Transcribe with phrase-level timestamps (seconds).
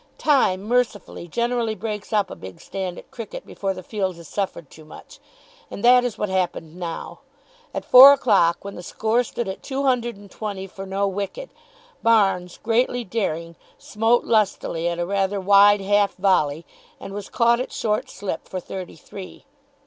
[0.17, 4.67] Time, mercifully, generally breaks up a big stand at cricket before the field has suffered
[4.71, 5.19] too much,
[5.69, 7.19] and that is what happened now.
[7.71, 11.51] At four o'clock, when the score stood at two hundred and twenty for no wicket,
[12.01, 16.65] Barnes, greatly daring, smote lustily at a rather wide half volley
[16.99, 19.45] and was caught at short slip for thirty three.